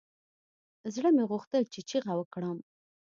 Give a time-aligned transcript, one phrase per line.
[0.93, 2.57] زړه مې غوښتل چې چيغه وکړم.